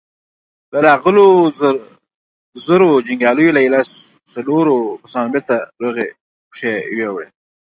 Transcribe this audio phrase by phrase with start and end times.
[0.71, 1.27] له راغلو
[2.65, 3.81] زرو جنګياليو ايله
[4.33, 6.07] څلورو سوو کسانو بېرته روغي
[6.51, 7.27] پښې يووړې.